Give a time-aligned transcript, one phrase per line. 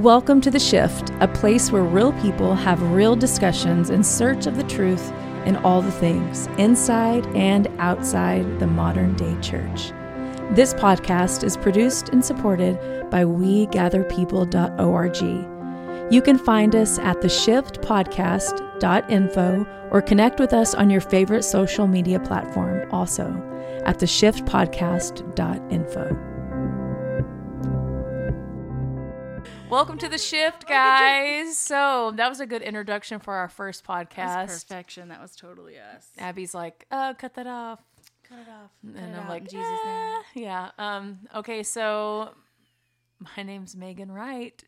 [0.00, 4.56] Welcome to The Shift, a place where real people have real discussions in search of
[4.56, 5.12] the truth
[5.44, 9.92] in all the things inside and outside the modern day church.
[10.52, 12.78] This podcast is produced and supported
[13.10, 16.10] by WeGatherPeople.org.
[16.10, 22.20] You can find us at theshiftpodcast.info or connect with us on your favorite social media
[22.20, 23.26] platform, also
[23.84, 26.29] at theshiftpodcast.info.
[29.70, 31.56] Welcome to the shift, guys.
[31.56, 34.48] So that was a good introduction for our first podcast.
[34.48, 35.08] Perfection.
[35.08, 36.08] That was totally us.
[36.18, 37.78] Abby's like, "Oh, cut that off."
[38.28, 38.70] Cut it off.
[38.82, 40.70] And it I'm out like, in Jesus' "Ah." Yeah.
[40.76, 42.30] Um, okay, so
[43.36, 44.62] my name's Meagan Wright.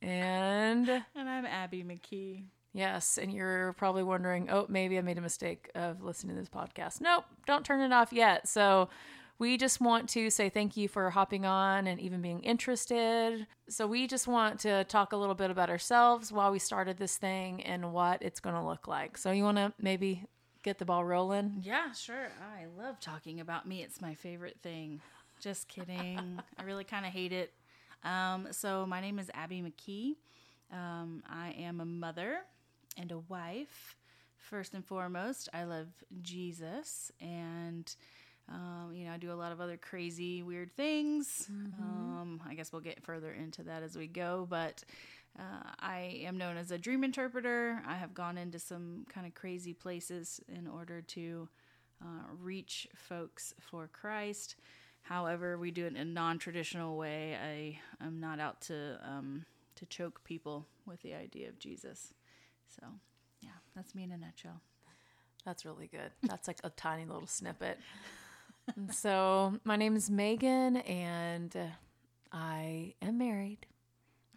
[0.00, 0.88] And.
[1.14, 2.42] And I'm Abby McKee.
[2.74, 6.48] yes, and you're probably wondering, oh, maybe I made a mistake of listening to this
[6.50, 7.00] podcast.
[7.00, 8.48] Nope, don't turn it off yet.
[8.48, 8.88] So
[9.42, 13.44] we just want to say thank you for hopping on and even being interested.
[13.68, 17.16] So we just want to talk a little bit about ourselves while we started this
[17.16, 19.18] thing and what it's going to look like.
[19.18, 20.26] So you want to maybe
[20.62, 21.60] get the ball rolling?
[21.60, 22.28] Yeah, sure.
[22.56, 23.82] I love talking about me.
[23.82, 25.00] It's my favorite thing.
[25.40, 26.40] Just kidding.
[26.56, 27.52] I really kind of hate it.
[28.04, 30.14] Um, so my name is Abby McKee.
[30.72, 32.42] Um, I am a mother
[32.96, 33.96] and a wife.
[34.38, 35.88] First and foremost, I love
[36.22, 37.92] Jesus and
[38.48, 41.46] um, you know, I do a lot of other crazy, weird things.
[41.80, 44.46] Um, I guess we'll get further into that as we go.
[44.48, 44.84] But
[45.38, 47.80] uh, I am known as a dream interpreter.
[47.86, 51.48] I have gone into some kind of crazy places in order to
[52.02, 54.56] uh, reach folks for Christ.
[55.02, 57.36] However, we do it in a non-traditional way.
[57.36, 59.44] I am not out to um,
[59.76, 62.12] to choke people with the idea of Jesus.
[62.68, 62.86] So,
[63.40, 64.60] yeah, that's me in a nutshell.
[65.44, 66.12] That's really good.
[66.22, 67.78] That's like a tiny little snippet.
[68.92, 71.66] So, my name is Meagan, and uh,
[72.32, 73.66] I am married.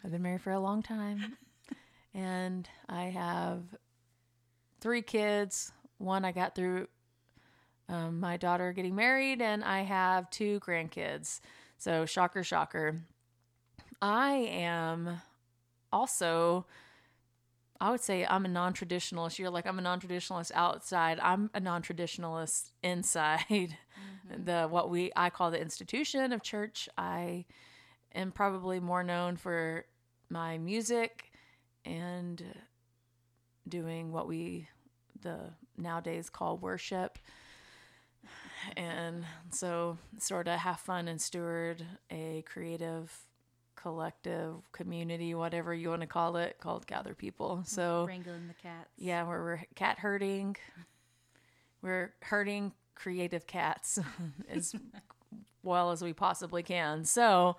[0.04, 1.36] I've been married for a long time,
[2.14, 3.62] and I have
[4.80, 5.72] three kids.
[5.98, 6.88] One I got through
[7.88, 11.40] um, my daughter getting married, and I have two grandkids.
[11.78, 13.02] So, shocker, shocker.
[14.02, 15.20] I am
[15.92, 16.66] also
[17.80, 19.38] I would say I'm a non-traditionalist.
[19.38, 21.18] You're like I'm a non-traditionalist outside.
[21.20, 23.76] I'm a non-traditionalist inside
[24.44, 26.88] the what we I call the institution of church.
[26.96, 27.44] I
[28.14, 29.84] am probably more known for
[30.28, 31.30] my music
[31.84, 32.42] and
[33.68, 34.68] doing what we
[35.22, 35.38] the
[35.76, 37.18] nowadays call worship.
[38.76, 43.12] And so sort of have fun and steward a creative
[43.76, 47.62] collective community, whatever you want to call it, called Gather People.
[47.66, 48.88] So Wrangling the cats.
[48.96, 50.56] yeah, where we're cat herding.
[51.82, 54.00] We're herding creative cats
[54.50, 54.74] as
[55.62, 57.04] well as we possibly can.
[57.04, 57.56] So,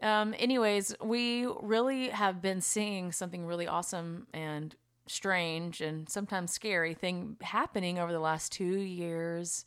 [0.00, 4.74] um, anyways, we really have been seeing something really awesome and
[5.06, 9.64] strange and sometimes scary thing happening over the last two years.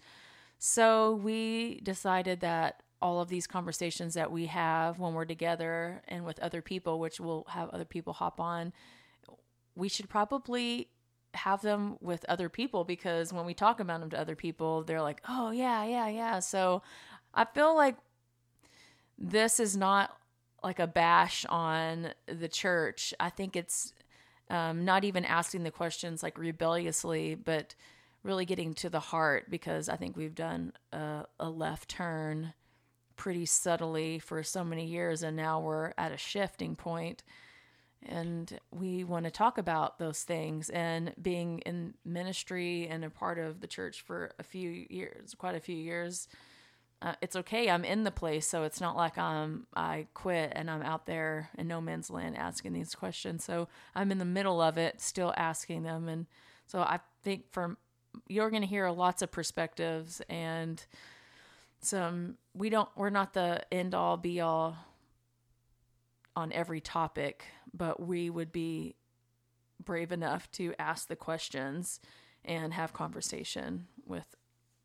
[0.59, 6.25] So we decided that all of these conversations that we have when we're together and
[6.25, 8.73] with other people, which we'll have other people hop on,
[9.75, 10.89] we should probably
[11.37, 15.01] have them with other people because when we talk about them to other people, they're
[15.01, 16.39] like, oh, yeah, yeah, yeah.
[16.39, 16.81] So
[17.33, 17.95] I feel like
[19.17, 20.15] this is not
[20.63, 23.13] like a bash on the church.
[23.19, 23.93] I think it's
[24.49, 27.75] um, not even asking the questions like rebelliously, but
[28.23, 32.53] really getting to the heart because I think we've done a, a left turn
[33.15, 37.23] pretty subtly for so many years and now we're at a shifting point
[38.05, 43.39] and we want to talk about those things and being in ministry and a part
[43.39, 46.27] of the church for a few years quite a few years
[47.01, 47.69] uh, it's okay.
[47.69, 48.47] I'm in the place.
[48.47, 52.37] So it's not like i'm i quit and i'm out there in no man's land
[52.37, 53.43] asking these questions.
[53.43, 56.07] So i'm in the middle of it still asking them.
[56.07, 56.25] And
[56.65, 57.77] so i think from
[58.27, 60.83] you're going to hear lots of perspectives and
[61.79, 64.75] some we don't we're not the end all be all
[66.37, 68.95] on every topic but we would be
[69.83, 71.99] brave enough to ask the questions
[72.45, 74.35] and have conversation with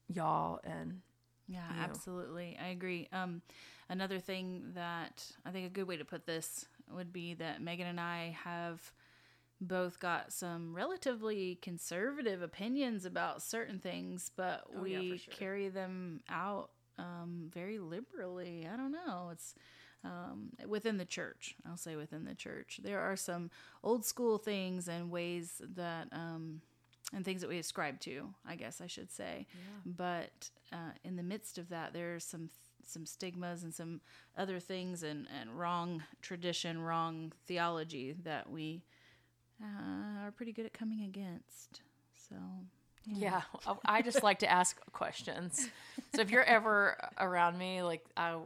[0.09, 1.01] y'all and
[1.49, 1.85] Yeah, you know.
[1.85, 2.59] absolutely.
[2.63, 3.09] I agree.
[3.13, 3.43] Um,
[3.89, 7.87] another thing that I think a good way to put this would be that Meagan
[7.87, 8.93] and I have
[9.61, 15.35] both got some relatively conservative opinions about certain things, but Oh, we for sure.
[15.35, 18.67] carry them out um, very liberally.
[18.73, 19.31] I don't know.
[19.33, 19.55] It's
[20.05, 21.55] um, within the church.
[21.67, 22.81] I'll say within the church.
[22.83, 23.51] There are some
[23.83, 26.61] old school things and ways that, um,
[27.15, 29.47] and things that we ascribe to, I guess I should say.
[29.85, 32.51] But uh, in the midst of that, there are some
[32.85, 34.01] some stigmas and some
[34.37, 38.83] other things and, and wrong tradition, wrong theology that we
[39.63, 41.83] uh, are pretty good at coming against.
[42.29, 42.35] So,
[43.07, 43.43] yeah.
[43.67, 43.75] yeah.
[43.85, 45.69] I just like to ask questions.
[46.15, 48.37] So if you're ever around me, like I,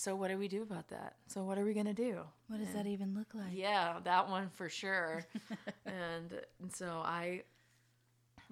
[0.00, 1.16] so what do we do about that?
[1.26, 2.20] So what are we gonna do?
[2.48, 3.52] What does and, that even look like?
[3.52, 5.26] Yeah, that one for sure.
[5.84, 7.42] and, and so I,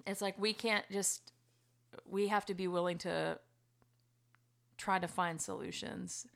[0.05, 1.33] it's like we can't just,
[2.07, 3.39] we have to be willing to
[4.77, 6.27] try to find solutions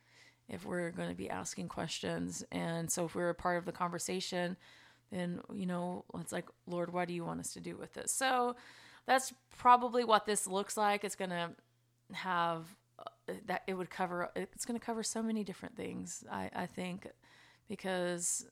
[0.49, 2.43] if we're going to be asking questions.
[2.51, 4.57] And so if we're a part of the conversation,
[5.11, 8.11] then, you know, it's like, Lord, what do you want us to do with this?
[8.11, 8.55] So
[9.05, 11.03] that's probably what this looks like.
[11.03, 11.51] It's going to
[12.13, 12.65] have
[13.45, 17.07] that it would cover, it's going to cover so many different things, I, I think,
[17.67, 18.45] because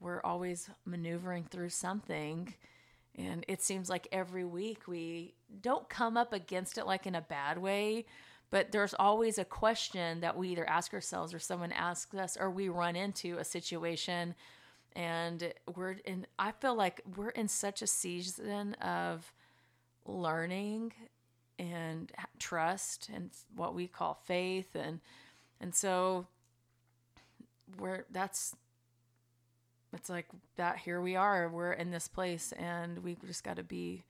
[0.00, 2.54] we're always maneuvering through something.
[3.16, 7.20] And it seems like every week we don't come up against it like in a
[7.20, 8.06] bad way,
[8.50, 12.50] but there's always a question that we either ask ourselves or someone asks us or
[12.50, 14.34] we run into a situation
[14.94, 19.32] and we're in i feel like we're in such a season of
[20.06, 20.92] learning
[21.58, 25.00] and trust and what we call faith and
[25.60, 26.26] and so
[27.78, 28.56] we're that's
[29.94, 30.26] it's like
[30.56, 34.02] that here we are we're in this place and we just got to be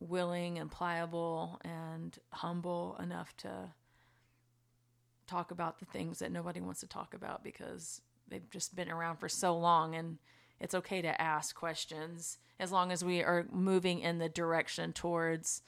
[0.00, 3.50] willing and pliable and humble enough to
[5.26, 9.16] talk about the things that nobody wants to talk about because they've just been around
[9.16, 10.18] for so long and
[10.60, 15.62] it's okay to ask questions as long as we are moving in the direction towards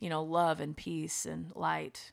[0.00, 2.12] you know love and peace and light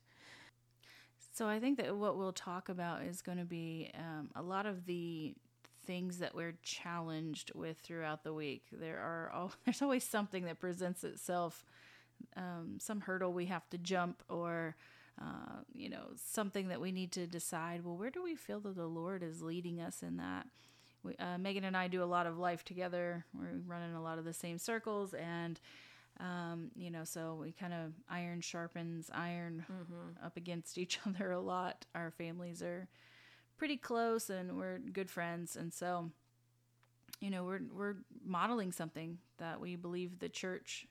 [1.34, 4.66] so i think that what we'll talk about is going to be um, a lot
[4.66, 5.34] of the
[5.86, 8.66] things that we're challenged with throughout the week.
[8.72, 11.66] There are all, there's always something that presents itself,
[12.36, 14.76] um, some hurdle we have to jump, or
[15.22, 17.84] uh, you know something that we need to decide.
[17.84, 20.48] Well, where do we feel that the Lord is leading us in that?
[21.04, 23.26] We, uh, Meagan and I do a lot of life together.
[23.34, 25.60] We're running a lot of the same circles, and
[26.22, 30.26] um, you know, so we kind of iron sharpens iron mm-hmm.
[30.26, 31.86] up against each other a lot.
[31.96, 32.88] Our families are
[33.58, 35.56] pretty close and we're good friends.
[35.56, 36.12] And so,
[37.20, 40.88] you know, we're we're modeling something that we believe the church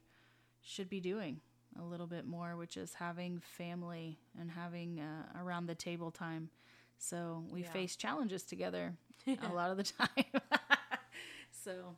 [0.62, 1.40] should be doing
[1.78, 6.50] a little bit more, which is having family and having uh, around the table time.
[6.98, 7.70] So we yeah.
[7.70, 8.94] face challenges together
[9.26, 10.42] a lot of the time.
[11.50, 11.96] so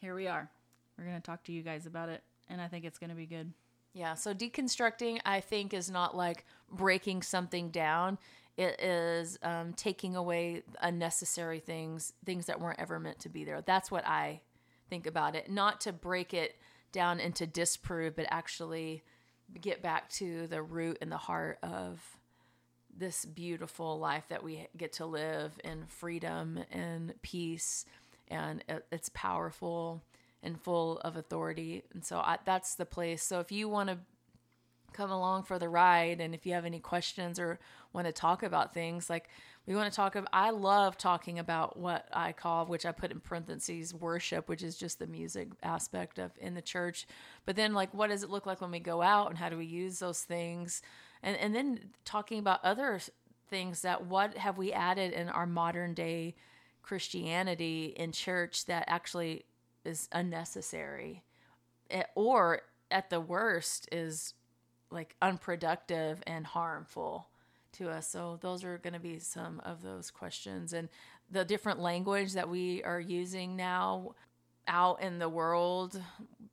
[0.00, 0.50] here we are.
[0.98, 3.16] We're going to talk to you guys about it, and I think it's going to
[3.16, 3.52] be good.
[3.92, 4.14] Yeah.
[4.14, 8.18] So deconstructing, I think, is not like breaking something down.
[8.56, 13.62] It is um, taking away unnecessary things, things that weren't ever meant to be there.
[13.62, 14.40] That's what I
[14.90, 15.50] think about it.
[15.50, 16.56] Not to break it
[16.92, 19.02] down and to disprove, but actually
[19.60, 22.00] get back to the root and the heart of
[22.96, 27.84] this beautiful life that we get to live in freedom and peace.
[28.28, 30.02] And it's powerful
[30.44, 31.82] and full of authority.
[31.92, 33.22] And so I, that's the place.
[33.22, 33.98] So if you want to
[34.94, 36.20] come along for the ride.
[36.20, 37.58] And if you have any questions or
[37.92, 39.28] want to talk about things, like
[39.66, 43.10] we want to talk of I love talking about what I call, which I put
[43.10, 47.06] in parentheses, worship, which is just the music aspect of in the church.
[47.44, 49.58] But then, like, what does it look like when we go out and how do
[49.58, 50.80] we use those things?
[51.22, 53.00] And, and then talking about other
[53.50, 56.34] things that what have we added in our modern day
[56.82, 59.44] Christianity in church that actually
[59.84, 61.22] is unnecessary.
[61.90, 64.34] It, or at the worst is
[64.90, 67.28] like unproductive and harmful
[67.72, 68.08] to us.
[68.08, 70.72] So those are going to be some of those questions.
[70.72, 70.88] And
[71.30, 74.14] the different language that we are using now
[74.66, 76.00] out in the world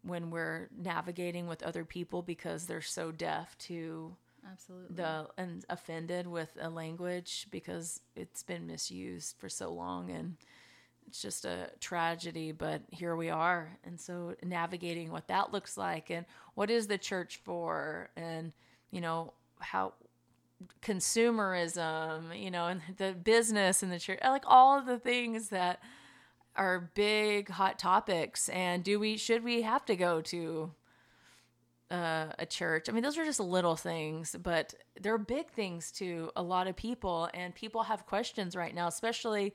[0.02, 4.16] when we're navigating with other people because they're so deaf to
[4.52, 4.96] absolutely.
[4.96, 10.10] the and offended with a language because it's been misused for so long.
[10.10, 10.36] And
[11.08, 13.78] it's just a tragedy, but here we are.
[13.84, 18.54] And so navigating what that looks like and what is the church for and,
[18.92, 19.94] you know, how
[20.82, 25.82] consumerism, you know, and the business and the church, like all of the things that
[26.56, 28.50] are big hot topics.
[28.50, 30.72] And do we, should we have to go to
[31.90, 32.88] uh, a church?
[32.90, 36.76] I mean, those are just little things, but they're big things to a lot of
[36.76, 37.30] people.
[37.34, 39.54] And people have questions right now, especially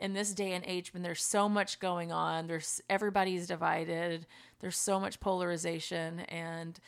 [0.00, 4.26] in this day and age when there's so much going on there's everybody's divided
[4.60, 6.80] there's so much polarization and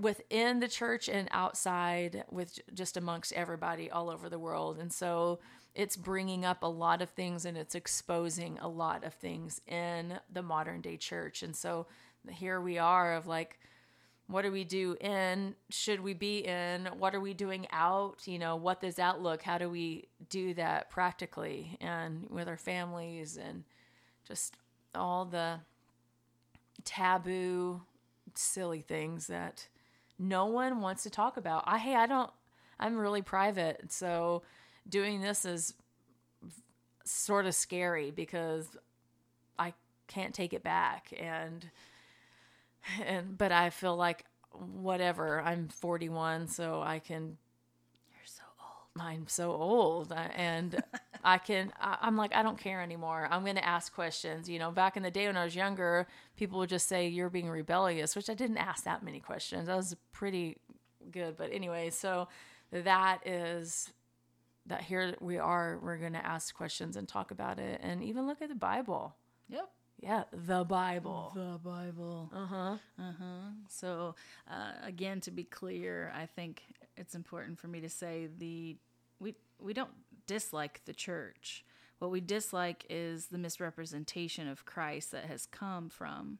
[0.00, 4.78] within the church and outside with just amongst everybody all over the world.
[4.78, 5.38] And so
[5.74, 10.18] it's bringing up a lot of things and it's exposing a lot of things in
[10.32, 11.42] the modern day church.
[11.42, 11.86] And so
[12.28, 13.58] here we are of like
[14.28, 15.54] what do we do in?
[15.70, 16.86] Should we be in?
[16.98, 18.26] What are we doing out?
[18.26, 19.42] You know, what does that look?
[19.42, 23.64] How do we do that practically and with our families and
[24.26, 24.54] just
[24.94, 25.60] all the
[26.84, 27.80] taboo,
[28.34, 29.66] silly things that
[30.18, 31.64] no one wants to talk about.
[31.66, 32.30] I hey, I don't.
[32.80, 34.42] I'm really private, so
[34.88, 35.74] doing this is
[37.04, 38.76] sort of scary because
[39.58, 39.72] I
[40.06, 41.68] can't take it back and
[43.06, 45.40] and but I feel like whatever.
[45.40, 47.36] I'm 41, so I can
[48.10, 49.06] You're so old.
[49.06, 50.82] I'm so old I- and
[51.24, 53.28] I can I, I'm like I don't care anymore.
[53.30, 54.48] I'm going to ask questions.
[54.48, 56.06] You know, back in the day when I was younger,
[56.36, 59.68] people would just say you're being rebellious, which I didn't ask that many questions.
[59.68, 60.58] I was pretty
[61.10, 62.28] good, but anyway, so
[62.70, 63.92] that is
[64.66, 68.26] that here we are we're going to ask questions and talk about it and even
[68.26, 69.14] look at the Bible.
[69.48, 69.68] Yep.
[70.00, 71.32] Yeah, the Bible.
[71.34, 72.30] The Bible.
[72.34, 72.47] Uh-huh.
[72.98, 73.50] Uh-huh.
[73.68, 74.14] So,
[74.50, 76.62] uh, again, to be clear, I think
[76.96, 78.76] it's important for me to say the
[79.20, 79.90] we we don't
[80.26, 81.64] dislike the church.
[81.98, 86.38] What we dislike is the misrepresentation of Christ that has come from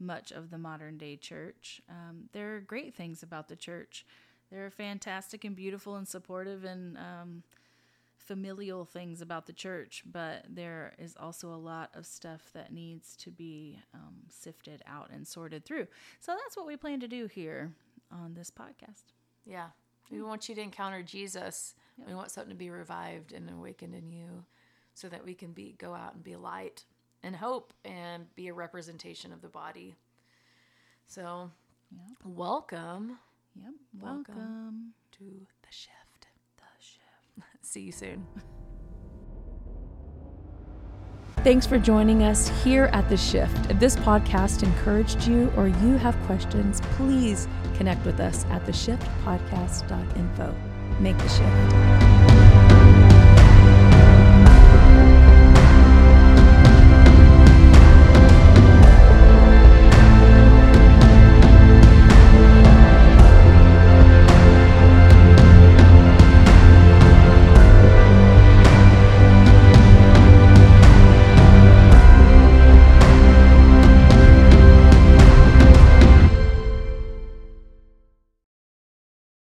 [0.00, 1.82] much of the modern day church.
[1.88, 4.06] Um, there are great things about the church.
[4.50, 7.42] They're fantastic and beautiful and supportive and um,
[8.26, 13.16] familial things about the church, but there is also a lot of stuff that needs
[13.16, 15.86] to be um, sifted out and sorted through.
[16.20, 17.72] So that's what we plan to do here
[18.10, 19.04] on this podcast.
[19.44, 19.68] Yeah.
[20.10, 21.74] We want you to encounter Jesus.
[22.06, 24.44] We want something to be revived and awakened in you
[24.94, 26.84] so that we can be go out and be light
[27.22, 29.94] and hope and be a representation of the body.
[31.06, 31.50] So,
[31.90, 32.14] Yeah.
[32.24, 33.18] welcome
[33.56, 33.72] Yep.
[34.00, 34.34] Welcome.
[34.36, 34.94] Welcome.
[35.12, 35.24] to
[35.62, 36.03] the shift.
[37.74, 38.24] See you soon.
[41.38, 43.68] Thanks for joining us here at The Shift.
[43.68, 50.54] If this podcast encouraged you or you have questions, please connect with us at theshiftpodcast.info.
[51.00, 52.13] Make the shift.